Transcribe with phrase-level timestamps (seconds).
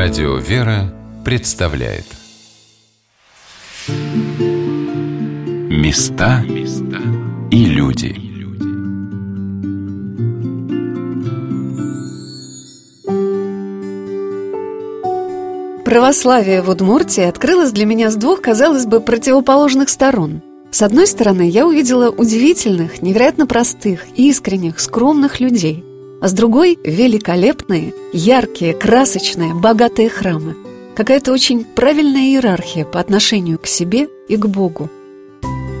[0.00, 2.04] Радио «Вера» представляет.
[5.68, 6.44] Места
[7.50, 8.14] и люди.
[15.84, 20.42] Православие в Удмуртии открылось для меня с двух, казалось бы, противоположных сторон.
[20.70, 25.84] С одной стороны, я увидела удивительных, невероятно простых, искренних, скромных людей–
[26.20, 30.56] а с другой– великолепные, яркие, красочные, богатые храмы.
[30.96, 34.90] Какая-то очень правильная иерархия по отношению к себе и к Богу.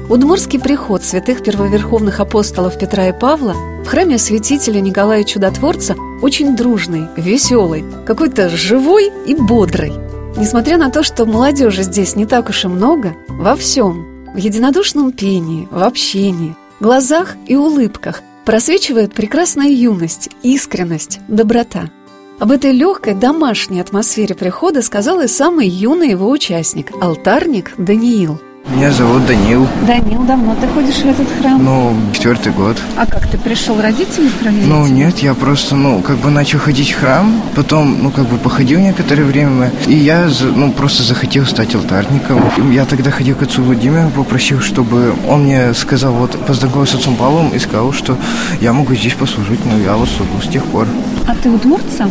[0.08, 3.54] Удмурский приход святых первоверховных апостолов Петра и Павла
[3.84, 9.92] в храме святителя Николая Чудотворца очень дружный, веселый, какой-то живой и бодрый.
[10.38, 15.12] Несмотря на то, что молодежи здесь не так уж и много, во всем, в единодушном
[15.12, 21.90] пении, в общении, глазах и улыбках просвечивает прекрасная юность, искренность, доброта.
[22.38, 28.40] Об этой легкой домашней атмосфере прихода сказал и самый юный его участник– алтарник Даниил–
[28.70, 29.66] меня зовут Данил.
[29.86, 31.62] Данил, давно ты ходишь в этот храм?
[31.62, 32.76] Ну, четвертый год.
[32.96, 34.66] А как ты пришел, родители провели?
[34.66, 38.36] Ну, нет, я просто, ну, как бы начал ходить в храм, потом, ну, как бы
[38.36, 42.42] походил некоторое время, и я, ну, просто захотел стать алтарником.
[42.70, 47.16] Я тогда ходил к отцу Владимиру, попросил, чтобы он мне сказал, вот, познакомился с отцом
[47.16, 48.16] Павлом и сказал, что
[48.60, 50.86] я могу здесь послужить, ну, я вот служу с тех пор.
[51.26, 52.08] А ты удмуртца?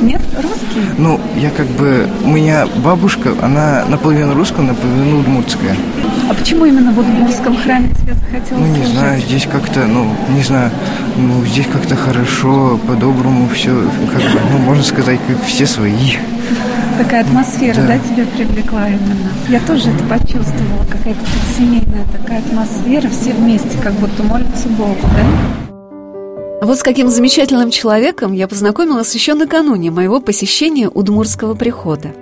[0.00, 0.20] Нет?
[0.36, 0.82] Русский?
[0.98, 2.08] Ну, я как бы...
[2.24, 5.76] У меня бабушка, она наполовину русская, наполовину удмуртская.
[6.28, 8.92] А почему именно в удмуртском храме тебе захотелось Ну, не служить?
[8.94, 10.70] знаю, здесь как-то, ну, не знаю,
[11.16, 13.70] ну, здесь как-то хорошо, по-доброму все,
[14.12, 16.14] как бы, ну, можно сказать, как все свои.
[16.98, 17.86] Такая атмосфера, да.
[17.86, 19.30] да, тебя привлекла именно?
[19.48, 21.20] Я тоже это почувствовала, какая-то
[21.56, 25.59] семейная такая атмосфера, все вместе как будто молятся Богу, да?
[26.60, 32.12] Вот с каким замечательным человеком я познакомилась еще накануне моего посещения Удмурского прихода.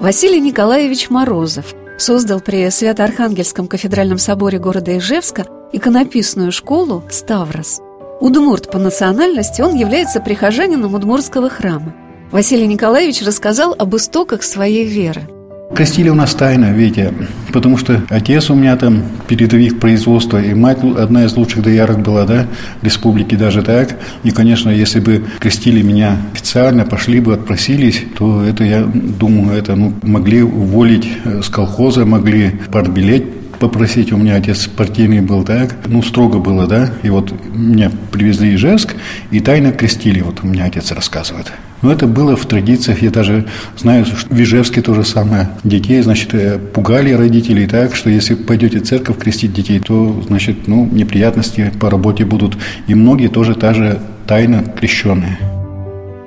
[0.00, 7.80] Василий Николаевич Морозов создал при Свято-Архангельском кафедральном соборе города Ижевска иконописную школу «Ставрос».
[8.20, 11.94] Удмурт по национальности, он является прихожанином Удмурского храма.
[12.30, 15.28] Василий Николаевич рассказал об истоках своей веры–
[15.74, 17.12] Крестили у нас тайно, видите,
[17.52, 22.24] потому что отец у меня там передовик производства, и мать одна из лучших доярок была,
[22.24, 22.46] да,
[22.82, 23.96] республики даже так.
[24.22, 29.74] И, конечно, если бы крестили меня официально, пошли бы, отпросились, то это, я думаю, это
[29.74, 36.02] ну, могли уволить с колхоза, могли партбилет попросить, у меня отец партийный был так, ну,
[36.02, 38.96] строго было, да, и вот меня привезли из Ижевск
[39.30, 41.52] и тайно крестили, вот у меня отец рассказывает.
[41.80, 43.02] Но это было в традициях.
[43.02, 43.46] Я даже
[43.76, 45.48] знаю, что в Ижевске то же самое.
[45.64, 50.68] Детей, значит, э, пугали родителей так, что если пойдете в церковь крестить детей, то, значит,
[50.68, 52.56] ну, неприятности по работе будут.
[52.88, 55.38] И многие тоже та же тайно крещенные.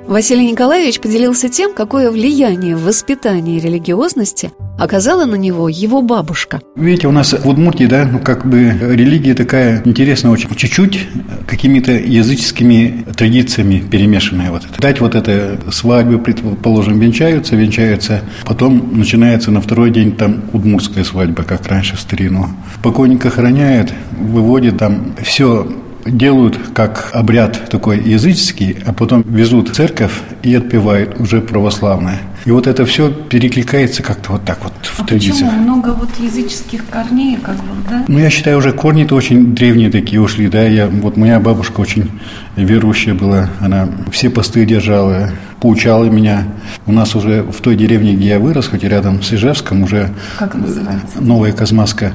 [0.08, 6.60] Василий Николаевич поделился тем, какое влияние в воспитании религиозности оказала на него его бабушка.
[6.76, 10.48] Видите, у нас в Удмуртии, да, ну, как бы религия такая интересная очень.
[10.54, 11.08] Чуть-чуть
[11.48, 14.80] какими-то языческими традициями перемешанная вот это.
[14.80, 21.42] Дать вот это свадьбы, предположим, венчаются, венчаются, потом начинается на второй день там удмуртская свадьба,
[21.42, 22.46] как раньше в старину.
[22.80, 25.66] Покойника охраняет, выводит там все
[26.08, 30.12] делают как обряд такой языческий, а потом везут в церковь
[30.42, 32.20] и отпевают уже православное.
[32.44, 35.50] И вот это все перекликается как-то вот так вот в а традициях.
[35.50, 38.04] Почему много вот языческих корней, как бы, да?
[38.06, 40.62] Ну, я считаю, уже корни-то очень древние такие ушли, да.
[40.62, 42.08] Я, вот моя бабушка очень
[42.54, 45.30] верующая была, она все посты держала,
[45.60, 46.44] поучала меня.
[46.86, 50.10] У нас уже в той деревне, где я вырос, хоть и рядом с Ижевском, уже
[50.38, 51.20] как называется?
[51.20, 52.12] Новая Казмаска,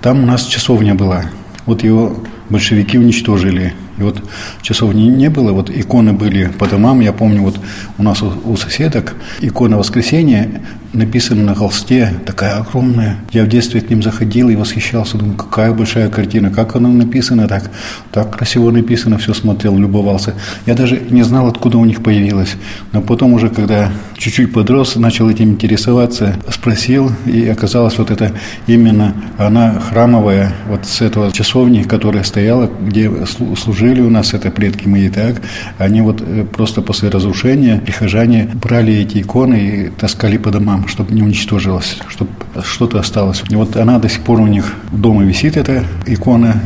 [0.00, 1.24] там у нас часовня была.
[1.66, 3.74] Вот его большевики уничтожили.
[3.98, 4.22] И вот
[4.62, 7.00] часов не, не было, вот иконы были по домам.
[7.00, 7.60] Я помню, вот
[7.98, 10.62] у нас у, у соседок икона воскресения
[10.94, 13.16] написана на холсте, такая огромная.
[13.32, 17.48] Я в детстве к ним заходил и восхищался, думаю, какая большая картина, как она написана
[17.48, 17.70] так,
[18.12, 20.34] так красиво написано, все смотрел, любовался.
[20.66, 22.54] Я даже не знал, откуда у них появилась.
[22.92, 28.32] Но потом уже, когда чуть-чуть подрос, начал этим интересоваться, спросил, и оказалось, вот это
[28.66, 34.50] именно она храмовая, вот с этого часовни, которая стояла, где служили жили у нас, это
[34.50, 35.42] предки мои, так,
[35.78, 41.12] они вот э, просто после разрушения прихожане брали эти иконы и таскали по домам, чтобы
[41.14, 42.30] не уничтожилось, чтобы
[42.62, 43.42] что-то осталось.
[43.50, 46.60] И вот она до сих пор у них дома висит, эта икона,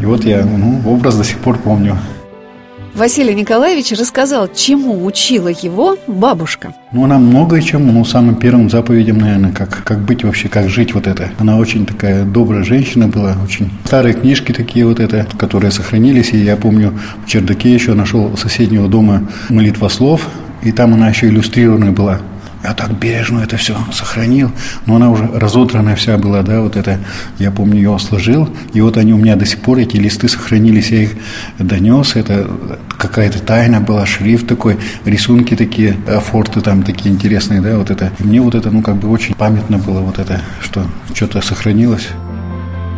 [0.00, 1.96] и вот я ну, образ до сих пор помню.
[2.98, 6.74] Василий Николаевич рассказал, чему учила его бабушка.
[6.90, 10.94] Ну, она многое чему, ну, самым первым заповедям, наверное, как, как быть вообще, как жить
[10.94, 11.30] вот это.
[11.38, 16.38] Она очень такая добрая женщина была, очень старые книжки такие вот это, которые сохранились, и
[16.38, 16.92] я помню,
[17.24, 20.26] в чердаке еще нашел соседнего дома молитва слов,
[20.64, 22.18] и там она еще иллюстрированная была.
[22.68, 24.52] Я так бережно это все сохранил,
[24.84, 26.98] но она уже разодранная вся была, да, вот это,
[27.38, 30.90] я помню, ее сложил, и вот они у меня до сих пор, эти листы сохранились,
[30.90, 31.12] я их
[31.58, 32.46] донес, это
[32.98, 34.76] какая-то тайна была, шрифт такой,
[35.06, 38.12] рисунки такие, форты там такие интересные, да, вот это.
[38.18, 42.08] И мне вот это, ну, как бы очень памятно было вот это, что что-то сохранилось.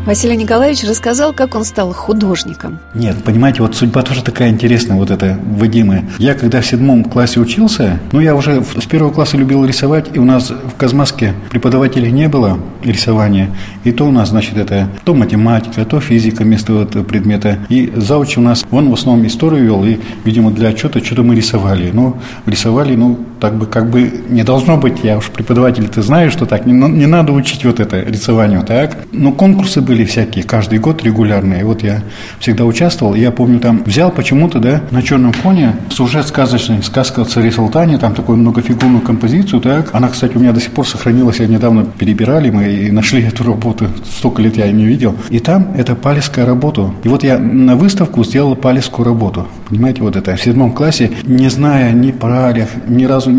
[0.06, 2.78] Василий Николаевич рассказал, как он стал художником.
[2.94, 6.06] Нет, понимаете, вот судьба тоже такая интересная, вот эта Вадимы.
[6.18, 10.18] Я когда в седьмом классе учился, ну, я уже с первого класса любил рисовать, и
[10.18, 13.50] у нас в Казмаске преподавателей не было рисования.
[13.84, 17.58] И то у нас, значит, это то математика, то физика вместо этого предмета.
[17.68, 21.34] И зауч у нас, он в основном историю вел, и, видимо, для отчета что-то мы
[21.34, 21.90] рисовали.
[21.92, 22.16] Ну,
[22.46, 26.46] рисовали, ну, так бы, как бы не должно быть, я уж преподаватель, ты знаешь, что
[26.46, 28.96] так, не, не надо учить вот это рисование, так.
[29.12, 31.64] Но конкурсы были всякие, каждый год регулярные.
[31.64, 32.00] Вот я
[32.38, 37.24] всегда участвовал, я помню, там взял почему-то, да, на черном фоне сюжет сказочный, сказка о
[37.24, 39.92] царе Салтане, там такую многофигурную композицию, так.
[39.92, 43.42] Она, кстати, у меня до сих пор сохранилась, я недавно перебирали мы и нашли эту
[43.42, 45.16] работу, столько лет я ее не видел.
[45.28, 46.92] И там это палеская работа.
[47.02, 49.48] И вот я на выставку сделал палескую работу.
[49.68, 52.54] Понимаете, вот это в седьмом классе, не зная ни про
[52.86, 53.32] ни разу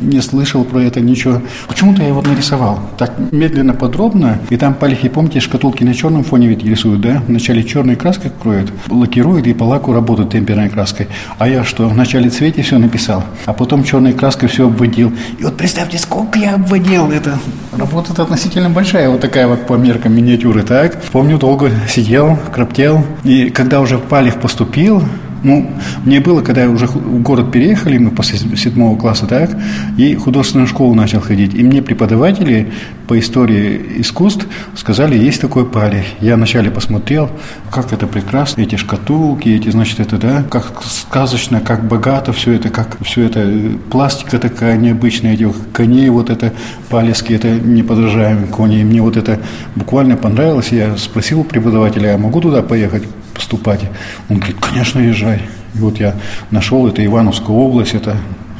[0.00, 1.40] не слышал про это ничего.
[1.68, 4.38] Почему-то я его нарисовал так медленно, подробно.
[4.50, 7.22] И там палихи, помните, шкатулки на черном фоне ведь рисуют, да?
[7.26, 11.08] Вначале черной краской кроют, лакируют и по лаку работают темперной краской.
[11.38, 15.12] А я что, вначале цвете все написал, а потом черной краской все обводил.
[15.38, 17.10] И вот представьте, сколько я обводил.
[17.10, 17.38] Это
[17.72, 21.02] работа относительно большая, вот такая вот по меркам миниатюры, так?
[21.12, 23.04] Помню, долго сидел, кроптел.
[23.24, 25.02] И когда уже Палих поступил,
[25.42, 25.70] ну,
[26.04, 29.50] мне было, когда я уже в город переехали, мы после седьмого класса, так,
[29.96, 31.54] и художественную школу начал ходить.
[31.54, 32.72] И мне преподаватели
[33.06, 34.46] по истории искусств
[34.76, 36.04] сказали, есть такой палех.
[36.20, 37.30] Я вначале посмотрел,
[37.70, 42.68] как это прекрасно, эти шкатулки, эти, значит, это, да, как сказочно, как богато все это,
[42.68, 43.50] как все это,
[43.90, 46.52] пластика такая необычная, этих коней, вот это,
[46.88, 48.80] палески, это неподражаемые кони.
[48.80, 49.40] И мне вот это
[49.74, 50.68] буквально понравилось.
[50.70, 53.04] Я спросил преподавателя, я могу туда поехать?
[53.40, 53.80] Поступать.
[54.28, 55.40] Он говорит, конечно, езжай.
[55.74, 56.14] И вот я
[56.50, 58.16] нашел, это Ивановская область, это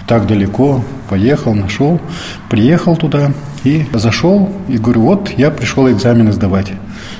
[0.06, 2.00] так далеко, поехал, нашел,
[2.48, 3.32] приехал туда
[3.62, 6.72] и зашел, и говорю, вот я пришел экзамены сдавать.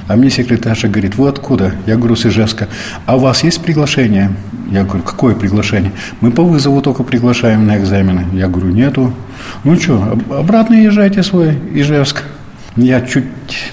[0.09, 1.75] А мне секретарша говорит, вы откуда?
[1.87, 2.67] Я говорю, с Ижевска.
[3.05, 4.33] А у вас есть приглашение?
[4.71, 5.93] Я говорю, какое приглашение?
[6.23, 8.25] Мы по вызову только приглашаем на экзамены.
[8.33, 9.13] Я говорю, нету.
[9.65, 12.23] Ну что, обратно езжайте свой Ижевск.
[12.77, 13.27] Я чуть,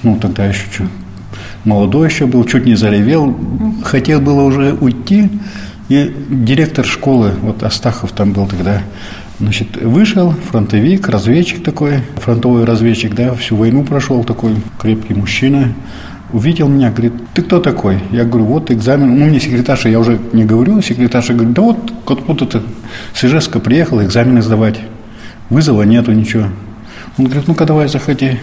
[0.04, 0.90] ну тогда еще чуть
[1.64, 3.36] молодой еще был, чуть не заревел,
[3.84, 5.30] хотел было уже уйти,
[5.90, 8.82] и директор школы, вот Астахов там был тогда,
[9.40, 15.74] значит, вышел, фронтовик, разведчик такой, фронтовой разведчик, да, всю войну прошел, такой крепкий мужчина,
[16.34, 18.00] увидел меня, говорит, ты кто такой?
[18.12, 21.94] Я говорю, вот экзамен, ну, мне секретарша, я уже не говорю, секретарша говорит, да вот,
[22.06, 22.62] откуда ты
[23.14, 24.80] с Ижевска приехал экзамены сдавать,
[25.50, 26.48] вызова нету, ничего.
[27.18, 28.40] Он говорит, ну-ка давай заходи.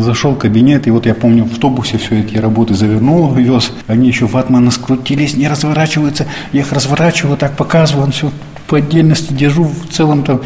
[0.00, 3.72] Зашел в кабинет, и вот я помню, в автобусе все эти работы завернул, вез.
[3.86, 6.26] Они еще ватманы скрутились, не разворачиваются.
[6.52, 8.30] Я их разворачиваю, так показываю, он все
[8.66, 10.40] по отдельности держу, в целом там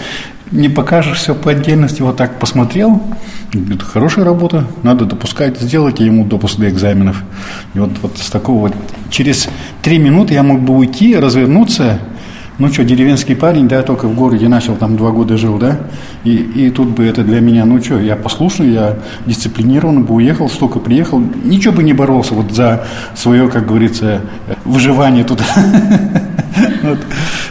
[0.51, 3.01] не покажешь все по отдельности, вот так посмотрел,
[3.53, 7.23] это хорошая работа, надо допускать, сделайте ему допуск до экзаменов.
[7.75, 8.75] И вот, вот с такого вот,
[9.11, 9.49] через
[9.83, 12.01] три минуты я мог бы уйти, развернуться,
[12.61, 15.81] ну что, деревенский парень, да, только в городе начал, там два года жил, да,
[16.25, 20.49] и, и тут бы это для меня, ну что, я послушный, я дисциплинированно бы уехал,
[20.49, 24.21] столько приехал, ничего бы не боролся вот за свое, как говорится,
[24.65, 25.43] выживание тут.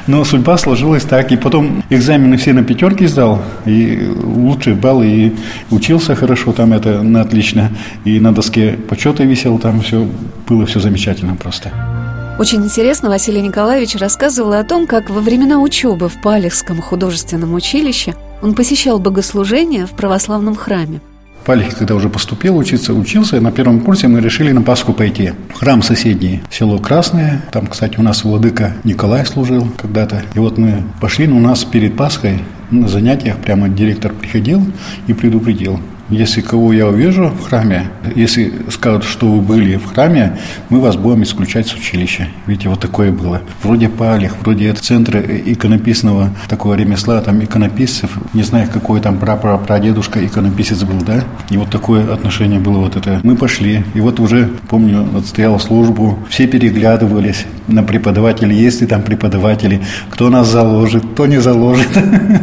[0.08, 1.32] Но судьба сложилась так.
[1.32, 5.36] И потом экзамены все на пятерки сдал, и лучшие баллы, и
[5.70, 7.70] учился хорошо там это на отлично.
[8.06, 10.08] И на доске почета висел, там все
[10.48, 11.99] было все замечательно просто.
[12.40, 18.16] Очень интересно Василий Николаевич рассказывал о том, как во времена учебы в Палехском художественном училище
[18.42, 21.02] он посещал богослужения в православном храме.
[21.44, 25.34] Палих, когда уже поступил учиться, учился, на первом курсе мы решили на Пасху пойти.
[25.54, 27.42] Храм соседний, село Красное.
[27.52, 30.24] Там, кстати, у нас владыка Николай служил когда-то.
[30.34, 32.40] И вот мы пошли, но у нас перед Пасхой
[32.72, 34.66] на занятиях прямо директор приходил
[35.08, 35.82] и предупредил.
[36.10, 40.38] Если кого я увижу в храме, если скажут, что вы были в храме,
[40.70, 42.28] мы вас будем исключать с училища.
[42.48, 43.42] Видите, вот такое было.
[43.62, 49.58] Вроде Палих, вроде это центр иконописного такого ремесла, там иконописцев, не знаю, какой там прапра,
[49.58, 51.24] прадедушка иконописец был, да?
[51.52, 53.20] И вот такое отношение было вот это.
[53.24, 59.04] Мы пошли, и вот уже, помню, отстоял службу, все переглядывались на преподавателей, есть ли там
[59.04, 61.90] преподаватели, кто нас заложит, кто не заложит.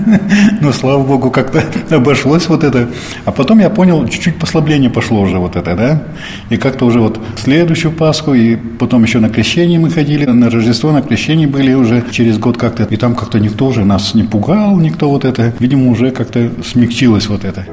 [0.61, 2.89] Но, слава богу, как-то обошлось вот это.
[3.25, 6.03] А потом потом я понял, чуть-чуть послабление пошло уже вот это, да.
[6.51, 10.93] И как-то уже вот следующую Пасху, и потом еще на крещение мы ходили, на Рождество,
[10.93, 12.85] на крещение были уже через год как-то.
[12.85, 15.55] И там как-то никто уже нас не пугал, никто вот это.
[15.59, 17.65] Видимо, уже как-то смягчилось вот это.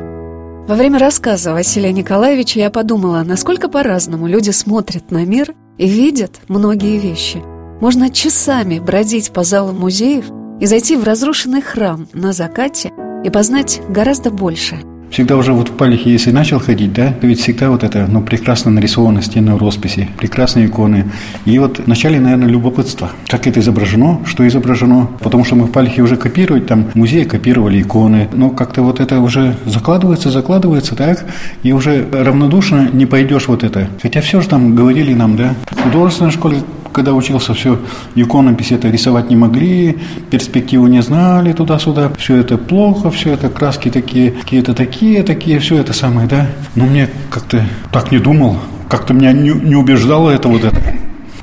[0.68, 6.40] Во время рассказа Василия Николаевича я подумала, насколько по-разному люди смотрят на мир и видят
[6.48, 7.42] многие вещи.
[7.82, 10.26] Можно часами бродить по залам музеев
[10.62, 12.92] и зайти в разрушенный храм на закате
[13.26, 14.78] и познать гораздо больше–
[15.14, 18.22] всегда уже вот в Палихе, если начал ходить, да, то ведь всегда вот это, ну,
[18.22, 21.06] прекрасно нарисовано стены росписи, прекрасные иконы.
[21.46, 26.02] И вот вначале, наверное, любопытство, как это изображено, что изображено, потому что мы в Палихе
[26.02, 31.26] уже копировать, там, музеи копировали иконы, но как-то вот это уже закладывается, закладывается, так,
[31.62, 33.88] и уже равнодушно не пойдешь вот это.
[34.02, 36.58] Хотя все же там говорили нам, да, в художественной школе
[36.94, 37.80] когда учился, все,
[38.16, 39.98] иконопись это рисовать не могли,
[40.30, 45.78] перспективу не знали туда-сюда, все это плохо, все это краски такие, какие-то такие, такие, все
[45.78, 46.48] это самое, да.
[46.76, 48.58] Но мне как-то так не думал,
[48.90, 50.78] как-то меня не, не убеждало это вот это.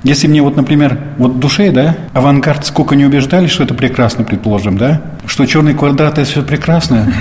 [0.03, 4.25] Если мне вот, например, вот в душе, да, авангард сколько не убеждали, что это прекрасно,
[4.25, 7.13] предположим, да, что черный квадрат это все прекрасно.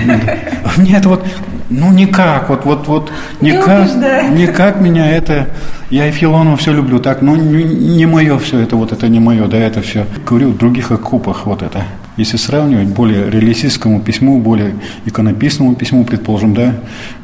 [0.78, 1.26] Нет, вот,
[1.68, 3.94] ну никак, вот, вот, вот, никак,
[4.34, 5.48] никак меня это,
[5.90, 9.18] я и Филонова все люблю, так, ну не, не мое все это, вот это не
[9.18, 10.06] мое, да, это все.
[10.24, 11.84] Говорю, в других окупах вот это.
[12.16, 14.74] Если сравнивать более реалистическому письму, более
[15.06, 16.74] иконописному письму, предположим, да,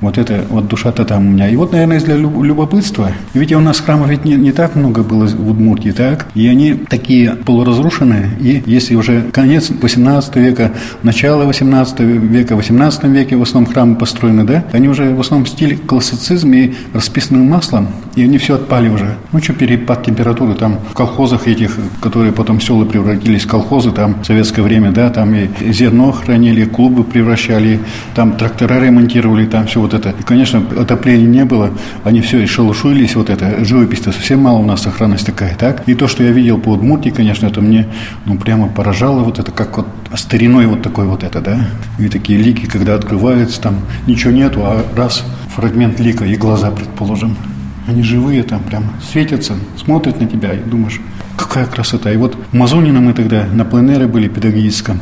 [0.01, 1.49] вот это, вот душа-то там у меня.
[1.49, 3.13] И вот, наверное, из-за любопытства.
[3.35, 6.29] Ведь у нас храмов ведь не, не так много было в Удмуртии, так?
[6.35, 8.31] И они такие полуразрушенные.
[8.41, 13.97] И если уже конец 18 века, начало 18 века, в 18 веке в основном храмы
[13.97, 18.55] построены, да, они уже в основном в стиле классицизм и расписаны маслом, и они все
[18.55, 19.17] отпали уже.
[19.33, 24.25] Ну, что перепад температуры там в колхозах этих, которые потом села превратились в колхозы, там
[24.25, 27.81] советское время время, да, там и зерно хранили, клубы превращали,
[28.15, 30.11] там трактора ремонтировали, там все вот это.
[30.11, 31.71] И, конечно, отопления не было,
[32.05, 35.83] они все и шелушились, вот это, живопись-то совсем мало у нас сохранность такая, так?
[35.89, 37.87] И то, что я видел по Удмуртии, конечно, это мне,
[38.27, 41.59] ну, прямо поражало вот это, как вот стариной вот такой вот это, да?
[41.99, 47.37] И такие лики, когда открываются, там ничего нету, а раз фрагмент лика и глаза, предположим,
[47.87, 51.01] они живые там прям светятся, смотрят на тебя и думаешь,
[51.37, 52.11] Какая красота.
[52.11, 55.01] И вот в Мазонино мы тогда на пленере были педагогическом.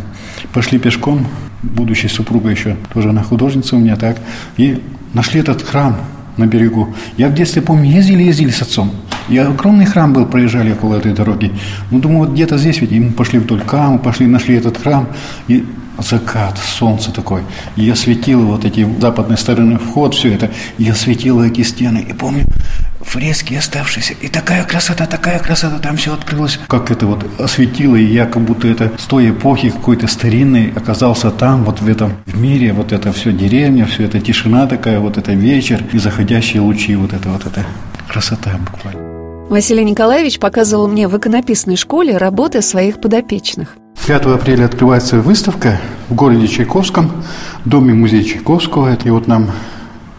[0.52, 1.26] Пошли пешком,
[1.62, 4.18] будущая супруга еще, тоже она художница у меня, так.
[4.56, 5.96] И нашли этот храм
[6.36, 6.94] на берегу.
[7.16, 8.90] Я в детстве помню, ездили-ездили с отцом.
[9.28, 11.52] И огромный храм был, проезжали около этой дороги.
[11.90, 12.92] Ну, думаю, вот где-то здесь ведь.
[12.92, 15.08] И мы пошли вдоль Каму, пошли, нашли этот храм.
[15.46, 15.64] И
[15.98, 17.44] закат, солнце такое.
[17.76, 20.50] И я светил вот эти западной стороны вход, все это.
[20.78, 22.06] Я светил эти стены.
[22.08, 22.46] И помню,
[23.00, 24.14] фрески оставшиеся.
[24.20, 26.58] И такая красота, такая красота, там все открылось.
[26.66, 31.30] Как это вот осветило, и я как будто это с той эпохи какой-то старинной оказался
[31.30, 35.18] там, вот в этом в мире, вот это все деревня, все это тишина такая, вот
[35.18, 37.64] это вечер и заходящие лучи, вот это вот это
[38.08, 39.14] красота буквально.
[39.48, 43.76] Василий Николаевич показывал мне в иконописной школе работы своих подопечных.
[44.06, 45.80] 5 апреля открывается выставка
[46.10, 47.10] в городе Чайковском,
[47.64, 48.98] в доме музея Чайковского.
[49.02, 49.50] И вот нам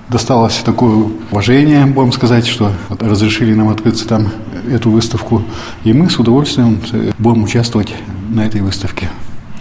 [0.09, 4.29] досталось такое уважение, будем сказать, что разрешили нам открыться там
[4.71, 5.43] эту выставку.
[5.83, 6.79] И мы с удовольствием
[7.19, 7.93] будем участвовать
[8.29, 9.07] на этой выставке.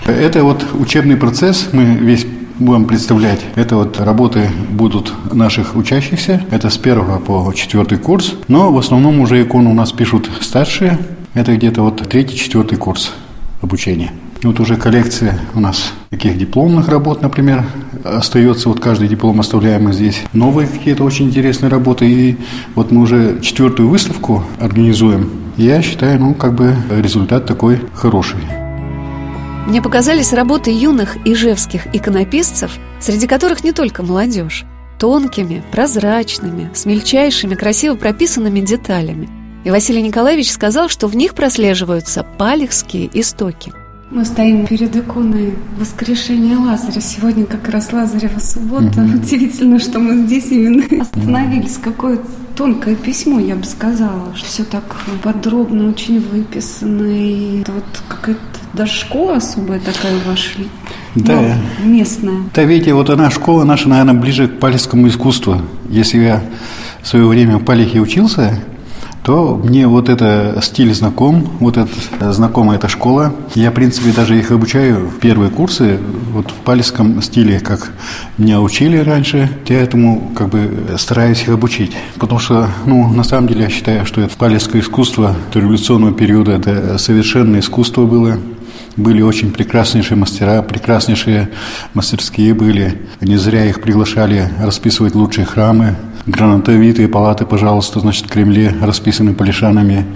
[0.07, 2.27] Это вот учебный процесс, мы весь
[2.59, 3.41] будем представлять.
[3.57, 6.43] Это вот работы будут наших учащихся.
[6.51, 8.37] Это с первого по четвертый курс.
[8.49, 10.99] Но в основном уже иконы у нас пишут старшие.
[11.35, 13.13] Это где-то вот третий, четвертый курс
[13.65, 14.13] обучения.
[14.43, 17.65] Вот уже коллекция у нас таких дипломных работ, например,
[18.05, 18.69] остается.
[18.69, 20.23] Вот каждый диплом оставляем здесь.
[20.33, 22.07] Новые какие-то очень интересные работы.
[22.07, 22.37] И
[22.75, 25.31] вот мы уже четвертую выставку организуем.
[25.57, 28.41] Я считаю, ну, как бы результат такой хороший.
[29.67, 34.65] Мне показались работы юных ижевских иконописцев, среди которых не только молодежь,
[34.99, 39.44] тонкими, прозрачными, с мельчайшими, красиво прописанными деталями.
[39.65, 43.73] И Василий Николаевич сказал, что в них прослеживаются палехские истоки–
[44.15, 47.01] мы стоим перед иконой воскрешения Лазаря.
[47.01, 49.01] Сегодня как раз Лазарева суббота.
[49.01, 49.17] Mm-hmm.
[49.17, 51.79] Удивительно, что мы здесь именно остановились.
[51.83, 52.21] Какое
[52.55, 54.33] тонкое письмо, я бы сказала.
[54.37, 54.85] Что все так
[55.23, 57.07] подробно, очень выписано.
[57.09, 58.41] И вот какая-то
[58.73, 60.69] даже школа особая такая вошли.
[61.17, 61.57] Да.
[61.83, 62.39] Но местная.
[62.55, 65.61] Да, видите, вот она школа наша, наверное, ближе к палецкому искусству.
[65.89, 66.41] Если я
[67.03, 68.61] в свое время в Палихе учился,
[69.25, 73.33] то мне вот это стиль знаком, вот это знакома эта школа.
[73.55, 75.99] Я, в принципе, даже их обучаю в первые курсы
[76.33, 77.91] вот в палеском стиле, как
[78.37, 79.51] меня учили раньше.
[79.67, 81.93] Я этому как бы стараюсь их обучить.
[82.19, 86.99] Потому что, ну, на самом деле, я считаю, что это палеское искусство революционного периода, это
[86.99, 88.39] совершенное искусство было.
[88.97, 91.49] были очень прекраснейшие мастера, прекраснейшие
[91.95, 93.01] мастерские были.
[93.23, 95.97] Не зря их приглашали расписывать лучшие храмы.
[96.27, 100.07] Гранатовитые палаты, пожалуйста, значит, Кремле расписаны полишанами.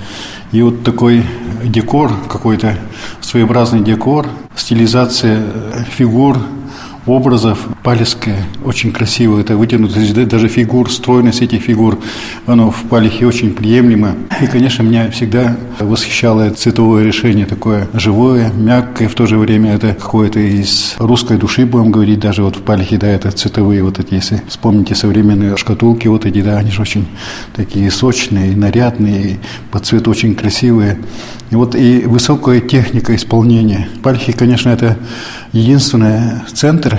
[0.53, 1.23] И вот такой
[1.63, 2.75] декор какой-то,
[3.21, 5.45] своеобразный декор, стилизация
[5.91, 6.39] фигур,
[7.09, 7.59] образов.
[7.83, 11.99] Палеская очень красиво, это вытянутость даже фигур, стройность этих фигур,
[12.47, 14.15] оно в Палихе очень приемлемо.
[14.41, 19.95] И, конечно, меня всегда восхищало цветовое решение, такое живое, мягкое, в то же время это
[19.95, 24.15] какое-то из русской души, будем говорить, даже вот в Палихе, да, это цветовые вот эти,
[24.15, 27.07] если вспомните современные шкатулки вот эти, да, они же очень
[27.55, 29.39] такие сочные, нарядные,
[29.71, 30.99] по цвету очень красивые.
[31.51, 33.89] И вот и высокая техника исполнения.
[34.03, 34.99] Пальхи, конечно, это
[35.53, 36.99] единственный центр,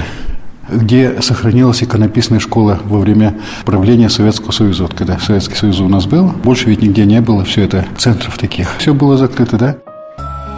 [0.71, 4.83] где сохранилась иконописная школа во время правления Советского Союза.
[4.83, 8.37] Вот когда Советский Союз у нас был, больше ведь нигде не было, все это центров
[8.37, 8.75] таких.
[8.77, 9.77] Все было закрыто, да?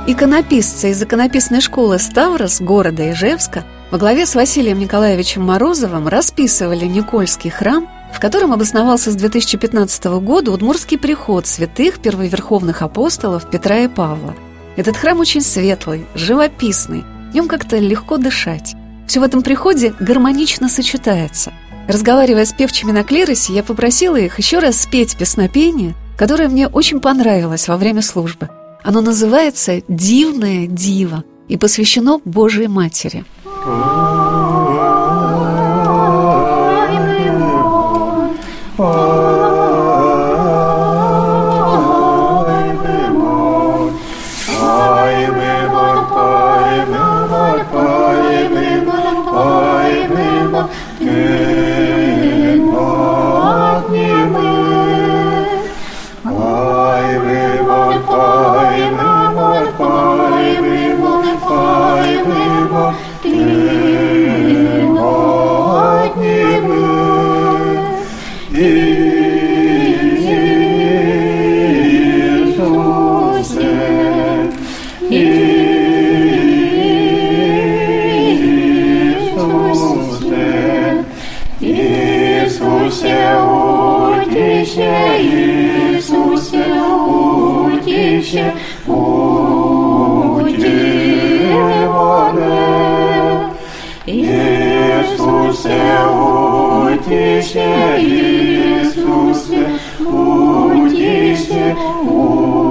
[0.08, 7.52] Иконописцы из иконописной школы Ставрос города Ижевска во главе с Василием Николаевичем Морозовым расписывали Никольский
[7.52, 14.36] храм, в котором обосновался с 2015 года Удмурский приход святых первоверховных апостолов Петра и Павла.
[14.76, 18.76] Этот храм очень светлый, живописный, в нем как-то легко дышать.
[19.08, 21.52] Все в этом приходе гармонично сочетается.
[21.88, 27.00] Разговаривая с певчими на клиросе, я попросила их еще раз спеть песнопение, которое мне очень
[27.00, 28.50] понравилось во время службы.
[28.84, 33.26] Оно называется «Дивное диво» и посвящено Божьей Матери.
[97.02, 99.66] Утище, Иисусе,
[100.00, 102.71] утище, утище.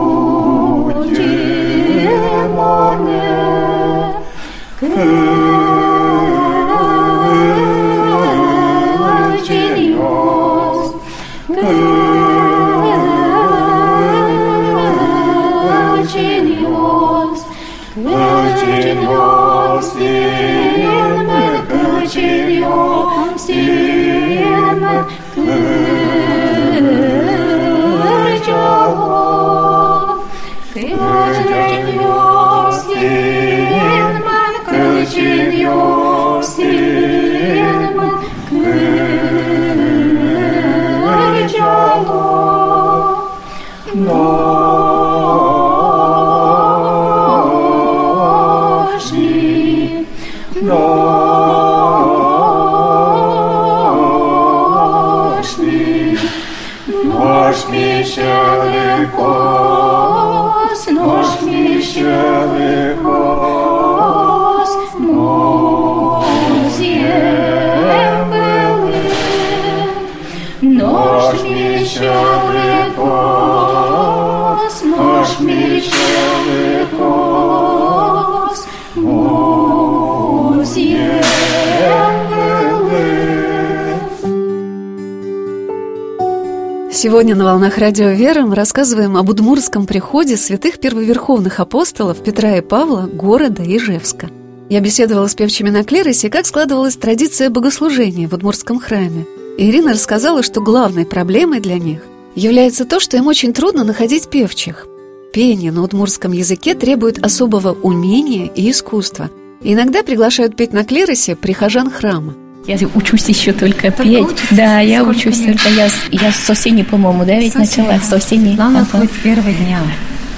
[87.03, 92.61] Сегодня на «Волнах Радио Вера» мы рассказываем об удмурском приходе святых первоверховных апостолов Петра и
[92.61, 94.29] Павла города Ижевска.
[94.69, 99.25] Я беседовала с певчими на клиросе, как складывалась традиция богослужения в удмурском храме.
[99.57, 102.03] Ирина рассказала, что главной проблемой для них
[102.35, 104.87] является то, что им очень трудно находить певчих.
[105.33, 109.31] Пение на удмурском языке требует особого умения и искусства.
[109.63, 112.35] Иногда приглашают петь на клиросе прихожан храма.
[112.67, 114.27] Я учусь еще только, только петь.
[114.27, 114.47] Учитесь?
[114.51, 115.61] Да, я Сколько учусь лет?
[115.63, 115.69] только.
[115.71, 117.99] Я, я с осени, по-моему, да, ведь с начала?
[117.99, 118.55] С осени.
[118.55, 119.05] Главное, ага.
[119.07, 119.81] с первого дня.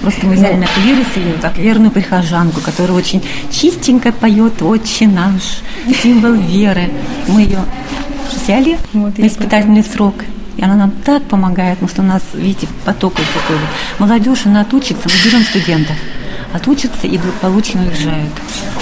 [0.01, 5.61] Просто мы взяли на клирос ее, так, верную прихожанку, которая очень чистенько поет «Отче наш»,
[6.03, 6.91] символ веры.
[7.29, 7.61] Мы ее
[8.33, 10.17] взяли вот на испытательный срок.
[10.57, 13.57] И она нам так помогает, потому что у нас, видите, поток такой.
[13.99, 15.97] Молодежь, она отучится, мы берем студентов.
[16.53, 18.33] Отучатся и благополучно уезжают.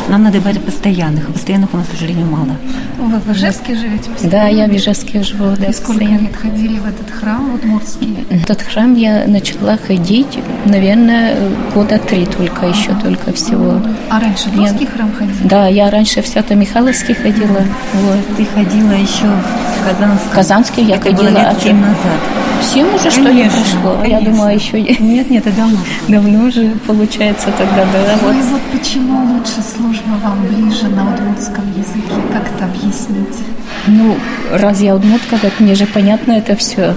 [0.09, 2.57] Нам надо брать постоянных, а постоянных у нас, к сожалению, мало.
[2.99, 4.11] Вы в Ижевске живете?
[4.25, 5.55] Да, я в Ижевске живу.
[5.57, 6.23] Да, и сколько постоянно.
[6.23, 8.27] лет ходили в этот храм удмуртский?
[8.29, 11.37] В этот храм я начала ходить, наверное,
[11.75, 13.81] года три только еще, только всего.
[14.09, 14.91] А раньше в русский я...
[14.91, 15.37] храм ходили?
[15.45, 17.63] Да, я раньше в Свято-Михайловский ходила.
[17.95, 18.37] Вот.
[18.37, 20.29] Ты ходила еще в Казанский?
[20.29, 21.29] В Казанский я Это ходила.
[21.29, 22.21] Было лет 7 назад.
[22.63, 23.97] Семь уже, что ли, прошло?
[24.03, 24.19] Конечно.
[24.19, 24.81] Я думаю, еще...
[24.83, 25.79] Нет, нет, это давно.
[26.09, 28.17] Давно уже, получается, тогда, да.
[28.23, 28.37] Ну вот.
[28.37, 32.17] и вот почему лучше служба вам ближе на удмуртском языке?
[32.33, 33.39] Как это объяснить?
[33.87, 34.17] Ну,
[34.53, 36.95] раз я удмуртка, так мне же понятно это все.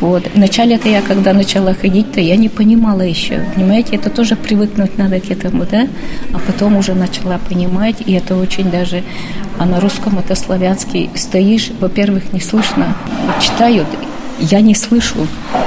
[0.00, 0.24] Вот.
[0.34, 3.40] Вначале-то я, когда начала ходить, то я не понимала еще.
[3.54, 5.88] Понимаете, это тоже привыкнуть надо к этому, да?
[6.34, 9.02] А потом уже начала понимать, и это очень даже...
[9.58, 11.08] А на русском это славянский.
[11.14, 12.94] Стоишь, во-первых, не слышно.
[13.40, 13.86] Читают,
[14.38, 15.26] я не слышу.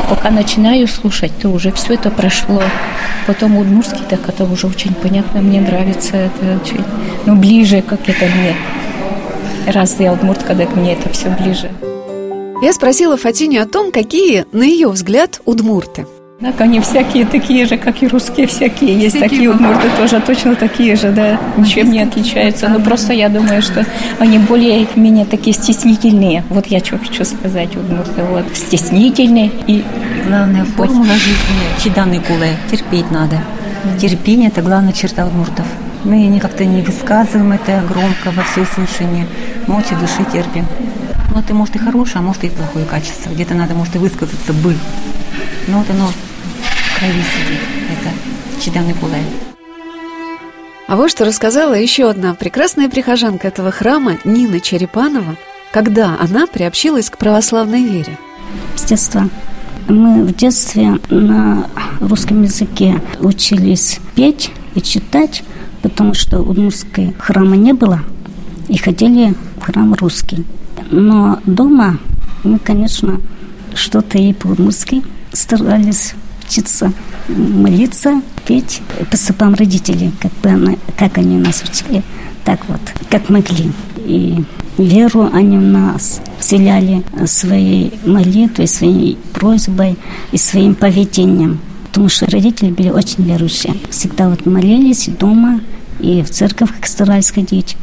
[0.10, 2.62] Пока начинаю слушать, то уже все это прошло.
[3.28, 6.84] Потом удмурский, так это уже очень понятно, мне нравится это очень.
[7.26, 8.56] Ну, ближе, как это мне.
[9.68, 11.72] Раз я удмуртка, так мне это все ближе.
[12.62, 16.06] Я спросила Фатиню о том, какие, на ее взгляд, удмурты–
[16.42, 18.94] так, они всякие такие же, как и русские всякие.
[18.94, 22.70] Есть всякие такие удмурты тоже точно такие же, да, ничем не отличаются.
[22.70, 23.86] Но просто я думаю, что
[24.20, 26.44] они более-менее такие стеснительные.
[26.50, 29.52] Вот я что хочу сказать, удмурты, вот, стеснительные.
[29.68, 29.84] И
[30.28, 33.42] главная формула жизни, чеданы куле, терпеть надо.
[34.00, 35.66] Терпение– это главная черта удмуртов.
[36.06, 39.28] Мы как-то не высказываем это громко во всеуслышание.
[39.68, 40.66] Молча души терпим.
[41.34, 43.30] Ну, это может и хорошее, а может и плохое качество.
[43.30, 44.74] Где-то надо, может, и высказаться бы.
[45.68, 46.10] Но вот оно
[47.00, 47.62] крови сидит.
[47.90, 49.22] Это Чидан Николай.
[50.88, 55.36] А вот что рассказала еще одна прекрасная прихожанка этого храма Нина Черепанова,
[55.72, 58.18] когда она приобщилась к православной вере.
[58.76, 59.30] С детства
[59.88, 61.68] мы в детстве на
[62.00, 65.44] русском языке учились петь и читать,
[65.82, 68.02] потому что удмуртской храма не было,
[68.68, 70.46] и ходили в храм русский.
[70.90, 72.00] Но дома
[72.44, 73.22] мы, конечно,
[73.76, 76.16] что-то и по-удмуртски старались
[76.50, 76.92] учиться
[77.30, 82.04] молиться, петь по стопам родителей, как, бы она, как они нас учили,
[82.44, 83.72] так вот, как могли.
[83.98, 84.44] И
[84.78, 89.98] веру они в нас вселяли своей молитвой, своей просьбой
[90.32, 91.60] и своим поведением.
[91.88, 93.76] Потому что родители были очень верующие.
[93.90, 95.60] Всегда вот молились дома,
[96.00, 97.76] и в церковь как старались ходить.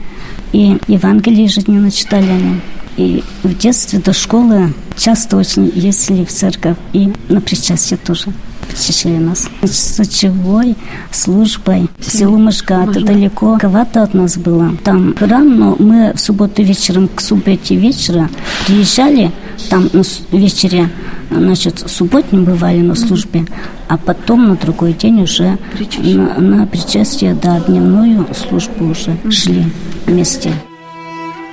[0.53, 2.61] И Евангелие ежедневно читали они.
[2.97, 8.33] И в детстве до школы часто очень ездили в церковь и на причастие тоже
[8.77, 9.49] причащали нас.
[9.63, 10.77] С ночевой
[11.11, 14.77] службой в село Мышка, это далеко, ковато от нас было.
[14.85, 18.29] Там храм, но мы в субботу вечером к субботе вечера
[18.67, 19.33] приезжали,
[19.71, 20.03] там на
[20.37, 20.91] вечере,
[21.31, 23.47] значит, субботним бывали на службе,
[23.89, 25.59] а потом на другой день уже
[25.99, 29.65] на, на причастие, да, дневную службу уже шли
[30.07, 30.53] вместе.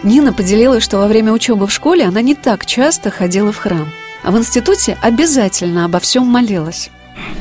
[0.04, 3.88] Нина поделилась, что во время учебы в школе она не так часто ходила в храм,
[4.24, 6.90] а в институте обязательно обо всем молилась.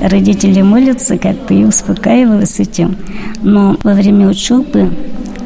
[0.01, 2.97] Родители молятся, как бы и успокаивалась этим.
[3.43, 4.91] Но во время учебы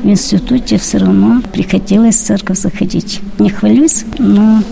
[0.02, 3.20] в институте все равно приходилось в церковь заходить.
[3.38, 4.62] Не хвалюсь, но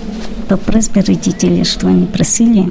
[0.49, 2.71] по просьбе родителей, что они просили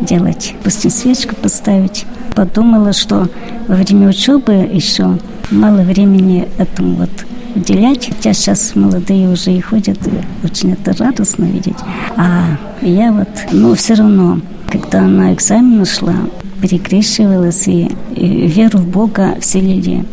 [0.00, 2.06] делать, пусть свечку поставить.
[2.34, 3.28] Подумала, что
[3.68, 5.18] во время учебы еще
[5.50, 7.10] мало времени этому вот
[7.54, 8.08] уделять.
[8.08, 11.78] Хотя сейчас молодые уже и ходят, и очень это радостно видеть.
[12.16, 16.14] А я вот, ну, все равно, когда на экзамен шла,
[16.60, 20.04] перекрещивалась и, и веру в Бога вселили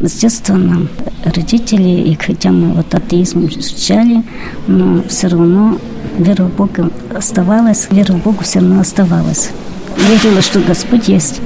[0.00, 0.88] с детства нам
[1.24, 4.22] родители, и хотя мы вот атеизм изучали,
[4.66, 5.78] но все равно
[6.18, 9.50] вера в Бога оставалась, вера в Бога все равно оставалась.
[9.96, 11.40] Верила, что Господь есть,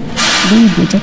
[0.51, 1.03] да и будет.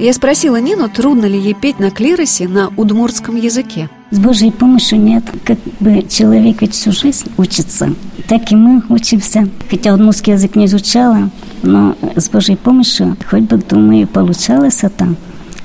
[0.00, 3.90] Я спросила Нину, трудно ли ей петь на клиросе на удмуртском языке.
[4.10, 5.24] С Божьей помощью нет.
[5.44, 7.92] Как бы человек ведь всю жизнь учится,
[8.26, 9.46] так и мы учимся.
[9.68, 11.28] Хотя удмуртский язык не изучала,
[11.62, 15.14] но с Божьей помощью, хоть бы, думаю, получалось это.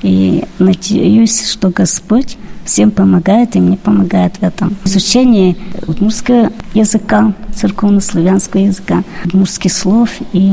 [0.02, 4.76] И надеюсь, что Господь всем помогает и мне помогает в этом.
[4.84, 10.52] Изучение удмуртского языка, церковно-славянского языка, удмуртских слов и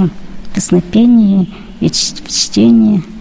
[0.55, 1.47] песнопение,
[1.81, 3.03] и чтение–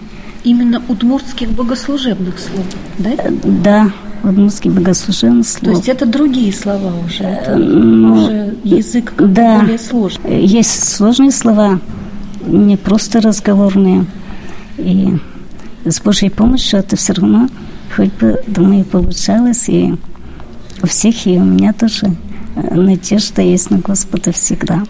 [0.44, 2.66] Именно удмуртских богослужебных слов,
[2.98, 3.10] да?
[3.10, 3.90] Э, да,
[4.24, 5.64] удмуртских богослужебных слов.
[5.64, 10.44] То есть это другие слова уже, это ну, уже язык да, более сложный.
[10.44, 11.78] Есть сложные слова,
[12.46, 14.04] не просто разговорные.
[14.78, 15.16] И
[15.84, 17.48] с Божьей помощью это все равно,
[17.94, 19.94] хоть бы, думаю, получалось, и
[20.82, 22.16] у всех, и у меня тоже
[22.56, 24.82] э, надежда есть на Господа всегда.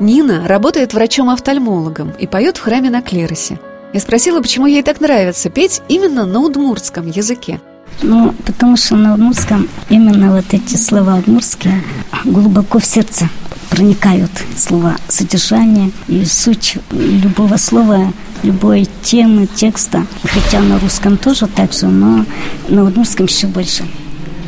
[0.00, 3.58] Нина работает врачом-офтальмологом и поет в храме на клиросе.
[3.94, 7.60] Я спросила, почему ей так нравится петь именно на удмуртском языке.
[8.02, 11.80] Ну, потому что на удмуртском именно вот эти слова удмуртские
[12.24, 13.28] глубоко в сердце
[13.70, 20.04] проникают слова содержание и суть любого слова, любой темы, текста.
[20.24, 22.26] Хотя на русском тоже так же, но
[22.68, 23.84] на удмуртском еще больше.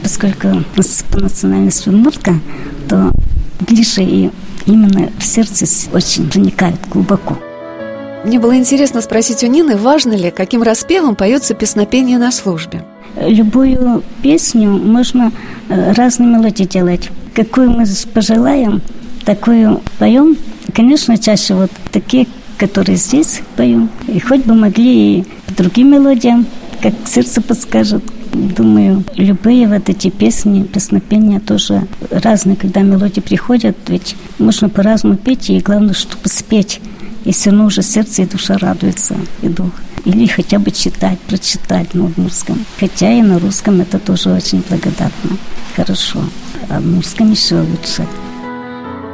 [0.02, 0.64] Поскольку
[1.12, 2.40] по национальности удмуртка,
[2.88, 3.12] то
[3.60, 4.30] ближе и
[4.66, 7.38] именно в сердце очень проникают глубоко.
[8.26, 12.82] Мне было интересно спросить у Нины, важно ли, каким распевом поется песнопение на службе.
[13.24, 15.30] Любую песню можно
[15.68, 17.08] э, разные мелодии делать.
[17.34, 18.82] Какую мы пожелаем,
[19.24, 20.36] такую поем.
[20.74, 22.26] Конечно, чаще вот такие,
[22.58, 23.90] которые здесь поем.
[24.08, 26.46] И хоть бы могли и другим мелодиям,
[26.82, 28.02] как сердце подскажет.
[28.32, 35.48] Думаю, любые вот эти песни, песнопения тоже разные, когда мелодии приходят, ведь можно по-разному петь,
[35.48, 36.80] и главное, чтобы спеть.
[37.26, 39.72] И все равно уже сердце и душа радуется, и дух.
[40.04, 42.64] Или хотя бы читать, прочитать на удмуртском.
[42.78, 45.36] Хотя и на русском это тоже очень благодатно,
[45.74, 46.20] хорошо.
[46.70, 48.06] А на русском еще лучше.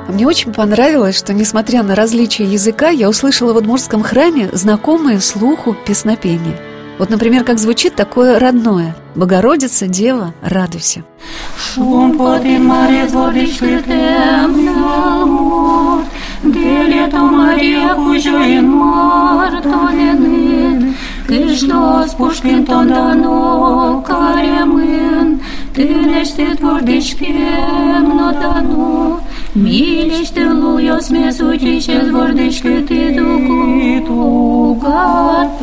[0.09, 5.75] Мне очень понравилось, что, несмотря на различия языка, я услышала в Удмуртском храме знакомые слуху
[5.87, 6.61] песнопения.
[6.98, 11.03] Вот, например, как звучит такое родное «Богородица, Дева, радуйся».
[11.57, 12.18] Шум
[16.43, 20.95] подин море водичли темно, де лето Мария кужоин мартоленин,
[21.27, 25.41] Кыждос пушкин тондано каремын,
[25.75, 29.21] Тынешти твордичкем нотано,
[29.55, 33.15] Милишти луйос месутище твордички ты
[34.07, 35.63] дугатон.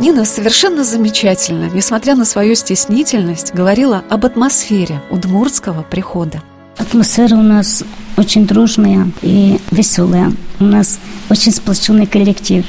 [0.00, 6.42] Нина совершенно замечательно, несмотря на свою стеснительность, говорила об атмосфере удмуртского прихода.
[6.82, 7.84] Атмосфера у нас
[8.16, 10.32] очень дружная и веселая.
[10.58, 10.98] У нас
[11.30, 12.64] очень сплоченный коллектив.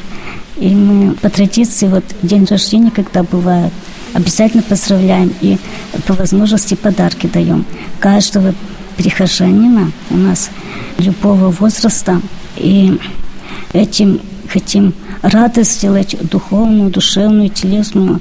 [0.57, 3.73] И мы по традиции, вот день рождения, когда бывает,
[4.13, 5.57] обязательно поздравляем и
[6.05, 7.65] по возможности подарки даем.
[7.99, 8.53] Каждого
[8.97, 10.51] прихожанина у нас
[10.99, 12.21] любого возраста.
[12.55, 12.99] И
[13.73, 18.19] этим хотим радость сделать духовную, душевную, телесную.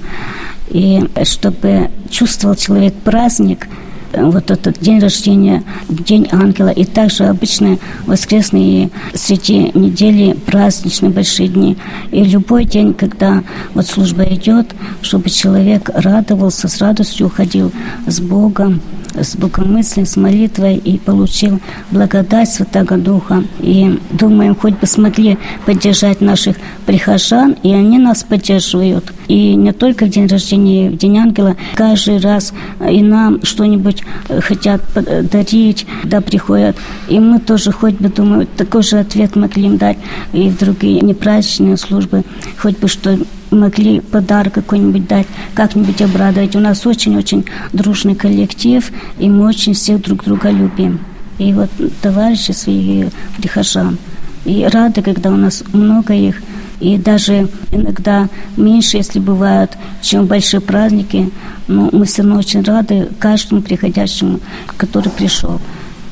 [0.70, 3.68] И чтобы чувствовал человек праздник–
[4.14, 11.76] вот этот день рождения, день ангела, и также обычные воскресные среди недели праздничные большие дни.
[12.10, 13.42] И любой день, когда
[13.74, 17.72] вот служба идет, чтобы человек радовался, с радостью уходил
[18.06, 18.80] с Богом,
[19.14, 23.44] с богомыслием, с молитвой и получил благодать Святого Духа.
[23.60, 29.12] И думаем, хоть бы смогли поддержать наших прихожан, и они нас поддерживают.
[29.28, 32.52] И не только в день рождения, в день ангела, каждый раз
[32.88, 34.02] и нам что-нибудь
[34.40, 34.82] хотят
[35.30, 36.76] дарить, да, приходят.
[37.08, 39.98] И мы тоже хоть бы, думаю, такой же ответ могли им дать
[40.32, 42.24] и в другие непраздничные службы,
[42.58, 43.18] хоть бы что
[43.54, 46.56] могли подарок какой-нибудь дать, как-нибудь обрадовать.
[46.56, 51.00] У нас очень-очень дружный коллектив, и мы очень всех друг друга любим.
[51.38, 53.04] И вот товарищи свои
[53.36, 53.98] прихожан.
[54.44, 56.42] И рады, когда у нас много их,
[56.80, 61.30] и даже иногда меньше, если бывают, чем большие праздники,
[61.68, 64.40] но мы все равно очень рады каждому приходящему,
[64.76, 65.60] который пришел.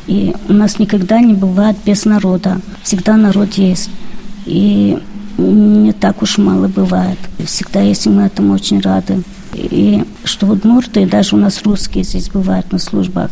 [0.07, 2.61] И у нас никогда не бывает без народа.
[2.83, 3.91] Всегда народ есть.
[4.47, 4.99] И
[5.39, 7.19] не так уж мало бывает.
[7.45, 9.23] Всегда есть, и мы этому очень рады.
[9.55, 13.31] И что удмурты, даже у нас русские здесь бывают на службах,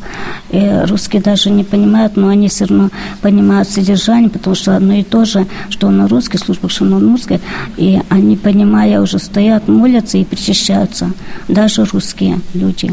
[0.50, 2.90] и русские даже не понимают, но они все равно
[3.22, 7.40] понимают содержание, потому что одно и то же, что на русских службах, что на удмуртских,
[7.76, 11.12] и они, понимая, уже стоят, молятся и причащаются,
[11.46, 12.92] даже русские люди.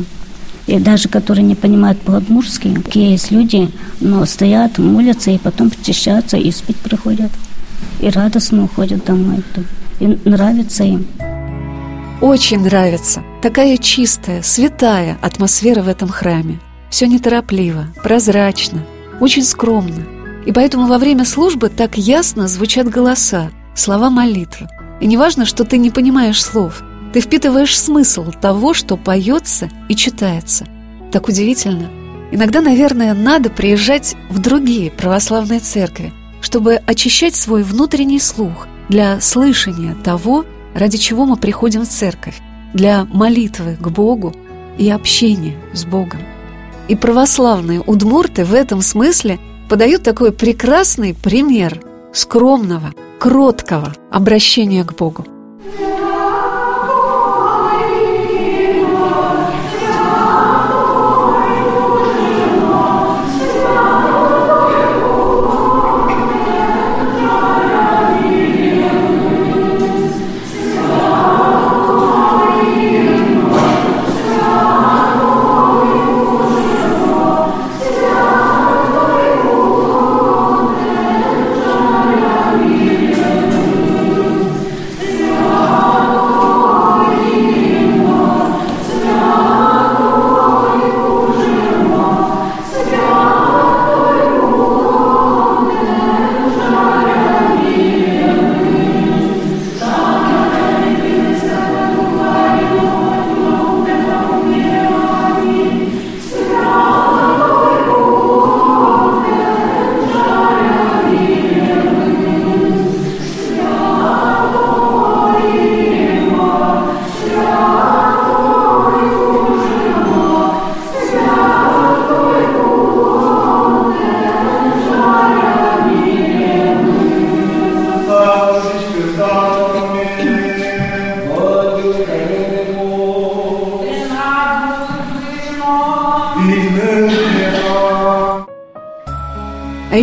[0.68, 3.70] И даже которые не понимают по-удмуртски, есть люди,
[4.02, 7.32] но стоят, молятся и потом причащаются и спить приходят
[8.00, 9.44] и радостно уходят домой.
[10.00, 11.08] И нравится им.
[12.22, 13.24] Очень нравится.
[13.42, 16.60] Такая чистая, святая атмосфера в этом храме.
[16.90, 18.86] Все неторопливо, прозрачно,
[19.20, 20.06] очень скромно.
[20.46, 24.68] И поэтому во время службы так ясно звучат голоса, слова молитвы.
[25.02, 26.84] И не важно, что ты не понимаешь слов,
[27.14, 30.66] ты впитываешь смысл того, что поется и читается.
[31.12, 31.90] Так удивительно.
[32.32, 36.14] Иногда, наверное, надо приезжать в другие православные церкви,
[36.46, 42.40] чтобы очищать свой внутренний слух для слышания того, ради чего мы приходим в церковь,
[42.72, 44.32] для молитвы к Богу
[44.78, 46.20] и общения с Богом.
[46.88, 51.82] И православные удмурты в этом смысле подают такой прекрасный пример
[52.14, 55.26] скромного, кроткого обращения к Богу.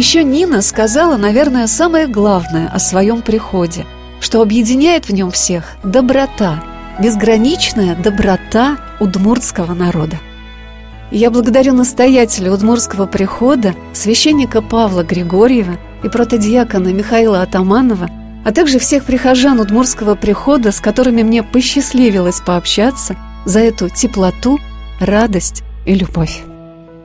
[0.02, 3.86] Еще Нина сказала, наверное, самое главное о своем приходе,
[4.18, 6.60] что объединяет в нем всех доброта,
[6.98, 10.16] безграничная доброта удмуртского народа.
[11.12, 18.10] Я благодарю настоятеля Удмурского прихода, священника Павла Григорьева и протодиакона Михаила Атаманова,
[18.44, 24.58] а также всех прихожан Удмурского прихода, с которыми мне посчастливилось пообщаться, за эту теплоту,
[24.98, 26.42] радость и любовь.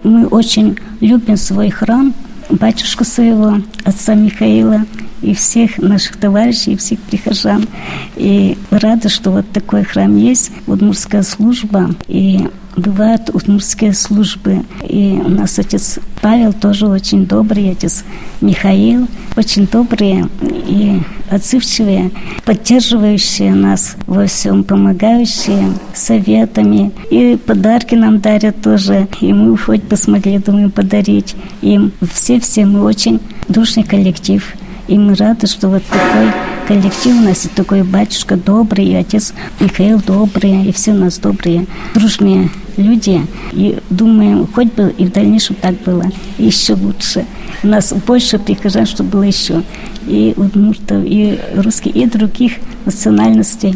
[0.02, 2.16] Мы очень любим свой храм,
[2.50, 4.86] батюшку своего, отца Михаила,
[5.22, 7.68] и всех наших товарищей, и всех прихожан.
[8.16, 11.90] И рада, что вот такой храм есть, Удмурская служба.
[12.08, 12.48] И
[12.78, 14.64] бывают удмуртские службы.
[14.88, 18.06] И у нас отец Павел тоже очень добрый, отец
[18.40, 22.12] Михаил очень добрые и отзывчивые,
[22.46, 26.92] поддерживающие нас во всем, помогающие советами.
[27.12, 29.08] И подарки нам дарят тоже.
[29.22, 31.92] И мы хоть бы смогли, думаю, подарить им.
[32.14, 34.44] Все-все мы очень дружный коллектив.
[34.88, 36.32] И мы рады, что вот такой
[36.68, 41.18] коллектив у нас, и такой батюшка добрый, и отец Михаил добрый, и все у нас
[41.18, 43.22] добрые, дружные люди.
[43.54, 46.06] И думаем, хоть бы и в дальнейшем так было,
[46.38, 47.26] еще лучше.
[47.64, 49.64] У нас больше прихожан, чтобы было еще
[50.06, 52.54] и удмуртов, и русских, и других
[52.86, 53.76] национальностей.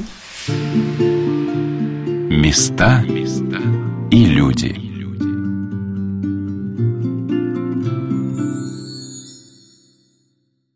[2.30, 3.04] Места
[4.12, 4.90] и люди.